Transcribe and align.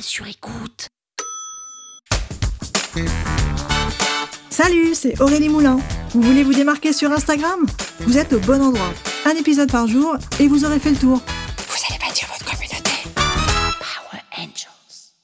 Sur 0.00 0.26
écoute. 0.26 0.88
Salut, 4.50 4.94
c'est 4.94 5.20
Aurélie 5.20 5.48
Moulin. 5.48 5.78
Vous 6.10 6.20
voulez 6.20 6.42
vous 6.42 6.52
démarquer 6.52 6.92
sur 6.92 7.12
Instagram? 7.12 7.66
Vous 8.00 8.18
êtes 8.18 8.32
au 8.32 8.40
bon 8.40 8.60
endroit. 8.62 8.92
Un 9.24 9.36
épisode 9.36 9.70
par 9.70 9.86
jour 9.86 10.16
et 10.38 10.48
vous 10.48 10.64
aurez 10.64 10.78
fait 10.78 10.90
le 10.90 10.96
tour. 10.96 11.18
Vous 11.18 11.76
allez 11.88 11.98
bâtir 11.98 12.28
votre 12.28 12.44
communauté. 12.44 12.90
Power 13.14 14.22
Angels. 14.38 15.14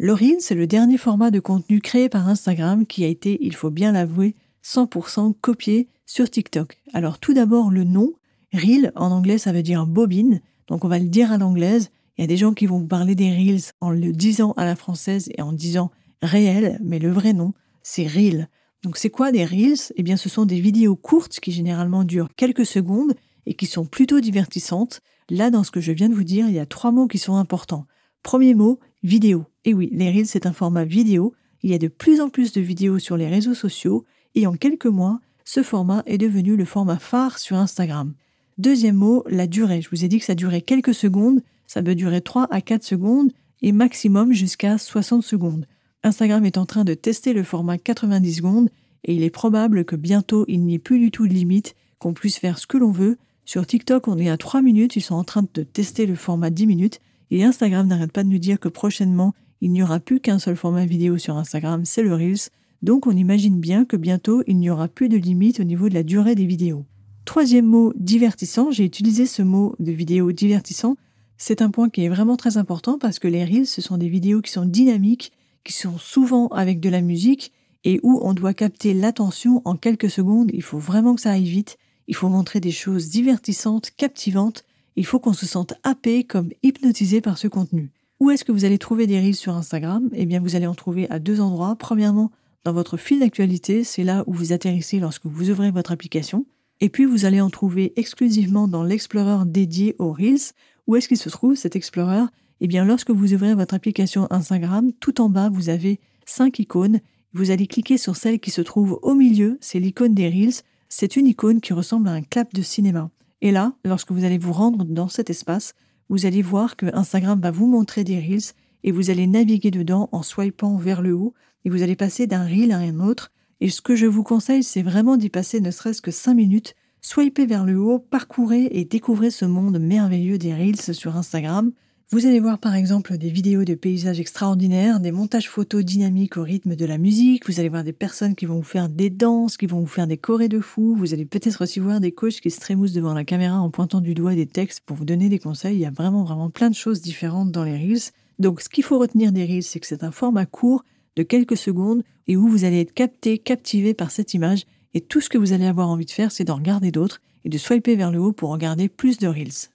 Reel, 0.00 0.36
c'est 0.40 0.54
le 0.54 0.66
dernier 0.66 0.98
format 0.98 1.30
de 1.30 1.40
contenu 1.40 1.80
créé 1.80 2.08
par 2.08 2.28
Instagram 2.28 2.86
qui 2.86 3.04
a 3.04 3.08
été, 3.08 3.38
il 3.42 3.54
faut 3.54 3.70
bien 3.70 3.92
l'avouer, 3.92 4.34
100% 4.64 5.34
copié 5.40 5.88
sur 6.04 6.28
TikTok. 6.28 6.78
Alors 6.94 7.18
tout 7.18 7.34
d'abord 7.34 7.70
le 7.70 7.84
nom. 7.84 8.12
Reel, 8.52 8.92
en 8.96 9.10
anglais, 9.10 9.38
ça 9.38 9.52
veut 9.52 9.62
dire 9.62 9.86
bobine. 9.86 10.40
Donc 10.68 10.84
on 10.84 10.88
va 10.88 10.98
le 10.98 11.08
dire 11.08 11.32
à 11.32 11.38
l'anglaise. 11.38 11.90
Il 12.16 12.22
y 12.22 12.24
a 12.24 12.28
des 12.28 12.36
gens 12.36 12.54
qui 12.54 12.66
vont 12.66 12.78
vous 12.78 12.86
parler 12.86 13.14
des 13.14 13.30
Reels 13.30 13.72
en 13.80 13.90
le 13.90 14.12
disant 14.12 14.52
à 14.52 14.64
la 14.64 14.76
française 14.76 15.28
et 15.36 15.42
en 15.42 15.52
disant 15.52 15.90
réel, 16.22 16.80
mais 16.82 16.98
le 16.98 17.10
vrai 17.10 17.32
nom, 17.32 17.52
c'est 17.82 18.06
Reel. 18.06 18.48
Donc 18.82 18.96
c'est 18.96 19.10
quoi 19.10 19.32
des 19.32 19.44
Reels? 19.44 19.92
Eh 19.96 20.02
bien 20.02 20.16
ce 20.16 20.28
sont 20.28 20.46
des 20.46 20.60
vidéos 20.60 20.96
courtes 20.96 21.40
qui 21.40 21.52
généralement 21.52 22.04
durent 22.04 22.30
quelques 22.36 22.66
secondes 22.66 23.14
et 23.44 23.54
qui 23.54 23.66
sont 23.66 23.84
plutôt 23.84 24.20
divertissantes. 24.20 25.00
Là, 25.28 25.50
dans 25.50 25.64
ce 25.64 25.70
que 25.70 25.80
je 25.80 25.92
viens 25.92 26.08
de 26.08 26.14
vous 26.14 26.24
dire, 26.24 26.48
il 26.48 26.54
y 26.54 26.58
a 26.58 26.66
trois 26.66 26.92
mots 26.92 27.06
qui 27.06 27.18
sont 27.18 27.36
importants. 27.36 27.86
Premier 28.22 28.54
mot, 28.54 28.80
vidéo. 29.02 29.44
Et 29.64 29.74
oui, 29.74 29.90
les 29.92 30.10
Reels, 30.10 30.26
c'est 30.26 30.46
un 30.46 30.52
format 30.52 30.84
vidéo. 30.84 31.34
Il 31.62 31.70
y 31.70 31.74
a 31.74 31.78
de 31.78 31.88
plus 31.88 32.20
en 32.20 32.28
plus 32.28 32.52
de 32.52 32.60
vidéos 32.60 32.98
sur 32.98 33.16
les 33.16 33.28
réseaux 33.28 33.54
sociaux 33.54 34.04
et 34.34 34.46
en 34.46 34.54
quelques 34.54 34.86
mois, 34.86 35.20
ce 35.44 35.62
format 35.62 36.02
est 36.06 36.18
devenu 36.18 36.56
le 36.56 36.64
format 36.64 36.98
phare 36.98 37.38
sur 37.38 37.56
Instagram. 37.56 38.14
Deuxième 38.58 38.96
mot, 38.96 39.22
la 39.28 39.46
durée. 39.46 39.82
Je 39.82 39.90
vous 39.90 40.04
ai 40.04 40.08
dit 40.08 40.18
que 40.18 40.24
ça 40.24 40.34
durait 40.34 40.62
quelques 40.62 40.94
secondes, 40.94 41.42
ça 41.66 41.82
peut 41.82 41.94
durer 41.94 42.20
3 42.20 42.46
à 42.50 42.60
4 42.60 42.82
secondes 42.82 43.32
et 43.62 43.72
maximum 43.72 44.32
jusqu'à 44.32 44.78
60 44.78 45.22
secondes. 45.22 45.66
Instagram 46.02 46.44
est 46.44 46.58
en 46.58 46.66
train 46.66 46.84
de 46.84 46.94
tester 46.94 47.32
le 47.32 47.42
format 47.42 47.78
90 47.78 48.34
secondes 48.34 48.68
et 49.04 49.14
il 49.14 49.22
est 49.22 49.30
probable 49.30 49.84
que 49.84 49.96
bientôt 49.96 50.44
il 50.48 50.62
n'y 50.64 50.74
ait 50.74 50.78
plus 50.78 50.98
du 50.98 51.10
tout 51.10 51.26
de 51.26 51.32
limite, 51.32 51.74
qu'on 51.98 52.12
puisse 52.12 52.38
faire 52.38 52.58
ce 52.58 52.66
que 52.66 52.76
l'on 52.76 52.92
veut. 52.92 53.18
Sur 53.44 53.66
TikTok, 53.66 54.08
on 54.08 54.18
est 54.18 54.28
à 54.28 54.36
3 54.36 54.62
minutes, 54.62 54.96
ils 54.96 55.02
sont 55.02 55.14
en 55.14 55.24
train 55.24 55.44
de 55.52 55.62
tester 55.62 56.06
le 56.06 56.14
format 56.14 56.50
10 56.50 56.66
minutes 56.66 57.00
et 57.30 57.44
Instagram 57.44 57.86
n'arrête 57.86 58.12
pas 58.12 58.24
de 58.24 58.28
nous 58.28 58.38
dire 58.38 58.60
que 58.60 58.68
prochainement, 58.68 59.34
il 59.60 59.72
n'y 59.72 59.82
aura 59.82 60.00
plus 60.00 60.20
qu'un 60.20 60.38
seul 60.38 60.56
format 60.56 60.86
vidéo 60.86 61.18
sur 61.18 61.36
Instagram, 61.36 61.84
c'est 61.84 62.02
le 62.02 62.14
Reels. 62.14 62.50
Donc 62.82 63.06
on 63.06 63.12
imagine 63.12 63.58
bien 63.58 63.84
que 63.84 63.96
bientôt, 63.96 64.42
il 64.46 64.58
n'y 64.58 64.70
aura 64.70 64.88
plus 64.88 65.08
de 65.08 65.16
limite 65.16 65.60
au 65.60 65.64
niveau 65.64 65.88
de 65.88 65.94
la 65.94 66.02
durée 66.02 66.34
des 66.34 66.46
vidéos. 66.46 66.84
Troisième 67.24 67.66
mot, 67.66 67.92
divertissant. 67.96 68.70
J'ai 68.70 68.84
utilisé 68.84 69.26
ce 69.26 69.42
mot 69.42 69.74
de 69.80 69.90
vidéo 69.90 70.30
divertissant. 70.30 70.96
C'est 71.38 71.62
un 71.62 71.70
point 71.70 71.90
qui 71.90 72.04
est 72.04 72.08
vraiment 72.08 72.36
très 72.36 72.56
important 72.56 72.98
parce 72.98 73.18
que 73.18 73.28
les 73.28 73.44
Reels, 73.44 73.66
ce 73.66 73.82
sont 73.82 73.98
des 73.98 74.08
vidéos 74.08 74.40
qui 74.40 74.50
sont 74.50 74.64
dynamiques, 74.64 75.32
qui 75.64 75.72
sont 75.72 75.98
souvent 75.98 76.48
avec 76.48 76.80
de 76.80 76.88
la 76.88 77.02
musique 77.02 77.52
et 77.84 78.00
où 78.02 78.20
on 78.22 78.32
doit 78.32 78.54
capter 78.54 78.94
l'attention 78.94 79.62
en 79.64 79.76
quelques 79.76 80.10
secondes. 80.10 80.50
Il 80.52 80.62
faut 80.62 80.78
vraiment 80.78 81.14
que 81.14 81.20
ça 81.20 81.32
aille 81.32 81.44
vite. 81.44 81.78
Il 82.08 82.14
faut 82.14 82.28
montrer 82.28 82.60
des 82.60 82.70
choses 82.70 83.10
divertissantes, 83.10 83.90
captivantes. 83.96 84.64
Il 84.96 85.04
faut 85.04 85.18
qu'on 85.18 85.32
se 85.32 85.46
sente 85.46 85.74
happé 85.82 86.24
comme 86.24 86.50
hypnotisé 86.62 87.20
par 87.20 87.36
ce 87.36 87.48
contenu. 87.48 87.90
Où 88.18 88.30
est-ce 88.30 88.44
que 88.44 88.52
vous 88.52 88.64
allez 88.64 88.78
trouver 88.78 89.06
des 89.06 89.20
reels 89.20 89.34
sur 89.34 89.54
Instagram? 89.54 90.08
Eh 90.14 90.24
bien, 90.24 90.40
vous 90.40 90.56
allez 90.56 90.66
en 90.66 90.74
trouver 90.74 91.08
à 91.10 91.18
deux 91.18 91.40
endroits. 91.40 91.76
Premièrement, 91.76 92.30
dans 92.64 92.72
votre 92.72 92.96
fil 92.96 93.20
d'actualité, 93.20 93.84
c'est 93.84 94.04
là 94.04 94.24
où 94.26 94.32
vous 94.32 94.52
atterrissez 94.52 94.98
lorsque 94.98 95.26
vous 95.26 95.50
ouvrez 95.50 95.70
votre 95.70 95.92
application. 95.92 96.46
Et 96.80 96.88
puis, 96.88 97.04
vous 97.04 97.26
allez 97.26 97.40
en 97.42 97.50
trouver 97.50 97.92
exclusivement 97.96 98.68
dans 98.68 98.82
l'Explorer 98.82 99.44
dédié 99.44 99.96
aux 99.98 100.12
Reels. 100.12 100.52
Où 100.86 100.96
est-ce 100.96 101.08
qu'il 101.08 101.16
se 101.16 101.28
trouve 101.28 101.54
cet 101.56 101.76
Explorer? 101.76 102.24
Eh 102.60 102.68
bien, 102.68 102.84
lorsque 102.84 103.10
vous 103.10 103.34
ouvrez 103.34 103.54
votre 103.54 103.74
application 103.74 104.26
Instagram, 104.30 104.92
tout 105.00 105.20
en 105.20 105.28
bas, 105.28 105.48
vous 105.48 105.68
avez 105.68 106.00
cinq 106.24 106.58
icônes. 106.58 107.00
Vous 107.32 107.50
allez 107.50 107.66
cliquer 107.66 107.98
sur 107.98 108.16
celle 108.16 108.40
qui 108.40 108.50
se 108.50 108.62
trouve 108.62 108.98
au 109.02 109.14
milieu, 109.14 109.58
c'est 109.60 109.80
l'icône 109.80 110.14
des 110.14 110.28
Reels. 110.28 110.62
C'est 110.88 111.16
une 111.16 111.26
icône 111.26 111.60
qui 111.60 111.72
ressemble 111.72 112.08
à 112.08 112.12
un 112.12 112.22
clap 112.22 112.54
de 112.54 112.62
cinéma. 112.62 113.10
Et 113.42 113.50
là, 113.50 113.74
lorsque 113.84 114.12
vous 114.12 114.24
allez 114.24 114.38
vous 114.38 114.52
rendre 114.52 114.84
dans 114.84 115.08
cet 115.08 115.28
espace, 115.28 115.74
vous 116.08 116.24
allez 116.24 116.40
voir 116.40 116.76
que 116.76 116.86
Instagram 116.94 117.40
va 117.40 117.50
vous 117.50 117.66
montrer 117.66 118.04
des 118.04 118.18
Reels 118.20 118.52
et 118.84 118.92
vous 118.92 119.10
allez 119.10 119.26
naviguer 119.26 119.70
dedans 119.72 120.08
en 120.12 120.22
swipant 120.22 120.76
vers 120.76 121.02
le 121.02 121.14
haut 121.14 121.34
et 121.64 121.70
vous 121.70 121.82
allez 121.82 121.96
passer 121.96 122.26
d'un 122.26 122.46
Reel 122.46 122.72
à 122.72 122.78
un 122.78 123.00
autre. 123.00 123.32
Et 123.60 123.68
ce 123.68 123.80
que 123.80 123.96
je 123.96 124.06
vous 124.06 124.22
conseille, 124.22 124.62
c'est 124.62 124.82
vraiment 124.82 125.16
d'y 125.16 125.30
passer 125.30 125.60
ne 125.60 125.70
serait-ce 125.70 126.00
que 126.00 126.12
5 126.12 126.34
minutes. 126.34 126.74
Swipez 127.00 127.46
vers 127.46 127.64
le 127.64 127.78
haut, 127.78 127.98
parcourez 127.98 128.68
et 128.72 128.84
découvrez 128.84 129.30
ce 129.30 129.44
monde 129.44 129.78
merveilleux 129.78 130.38
des 130.38 130.54
Reels 130.54 130.94
sur 130.94 131.16
Instagram. 131.16 131.72
Vous 132.10 132.24
allez 132.24 132.38
voir 132.38 132.58
par 132.58 132.76
exemple 132.76 133.18
des 133.18 133.30
vidéos 133.30 133.64
de 133.64 133.74
paysages 133.74 134.20
extraordinaires, 134.20 135.00
des 135.00 135.10
montages 135.10 135.48
photos 135.48 135.84
dynamiques 135.84 136.36
au 136.36 136.44
rythme 136.44 136.76
de 136.76 136.86
la 136.86 136.98
musique, 136.98 137.48
vous 137.48 137.58
allez 137.58 137.68
voir 137.68 137.82
des 137.82 137.92
personnes 137.92 138.36
qui 138.36 138.46
vont 138.46 138.58
vous 138.58 138.62
faire 138.62 138.88
des 138.88 139.10
danses, 139.10 139.56
qui 139.56 139.66
vont 139.66 139.80
vous 139.80 139.88
faire 139.88 140.06
des 140.06 140.16
chorés 140.16 140.48
de 140.48 140.60
fous, 140.60 140.94
vous 140.94 141.14
allez 141.14 141.24
peut-être 141.24 141.62
aussi 141.62 141.80
voir 141.80 142.00
des 142.00 142.12
coachs 142.12 142.40
qui 142.40 142.52
se 142.52 142.60
trémoussent 142.60 142.92
devant 142.92 143.12
la 143.12 143.24
caméra 143.24 143.60
en 143.60 143.70
pointant 143.70 144.00
du 144.00 144.14
doigt 144.14 144.36
des 144.36 144.46
textes 144.46 144.82
pour 144.86 144.96
vous 144.96 145.04
donner 145.04 145.28
des 145.28 145.40
conseils, 145.40 145.74
il 145.74 145.80
y 145.80 145.86
a 145.86 145.90
vraiment 145.90 146.22
vraiment 146.22 146.48
plein 146.48 146.70
de 146.70 146.76
choses 146.76 147.02
différentes 147.02 147.50
dans 147.50 147.64
les 147.64 147.76
Reels. 147.76 148.12
Donc 148.38 148.60
ce 148.60 148.68
qu'il 148.68 148.84
faut 148.84 149.00
retenir 149.00 149.32
des 149.32 149.44
Reels, 149.44 149.64
c'est 149.64 149.80
que 149.80 149.86
c'est 149.88 150.04
un 150.04 150.12
format 150.12 150.46
court 150.46 150.84
de 151.16 151.24
quelques 151.24 151.56
secondes 151.56 152.04
et 152.28 152.36
où 152.36 152.46
vous 152.46 152.64
allez 152.64 152.80
être 152.80 152.94
capté, 152.94 153.38
captivé 153.38 153.94
par 153.94 154.12
cette 154.12 154.32
image 154.32 154.64
et 154.96 155.02
tout 155.02 155.20
ce 155.20 155.28
que 155.28 155.36
vous 155.36 155.52
allez 155.52 155.66
avoir 155.66 155.88
envie 155.88 156.06
de 156.06 156.10
faire, 156.10 156.32
c'est 156.32 156.44
d'en 156.44 156.54
regarder 156.54 156.90
d'autres 156.90 157.20
et 157.44 157.50
de 157.50 157.58
swiper 157.58 157.96
vers 157.96 158.10
le 158.10 158.18
haut 158.18 158.32
pour 158.32 158.48
regarder 158.48 158.88
plus 158.88 159.18
de 159.18 159.28
Reels. 159.28 159.68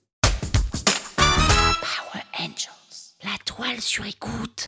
Angels. 2.39 3.13
La 3.23 3.37
toile 3.45 3.79
sur 3.79 4.03
écoute. 4.07 4.67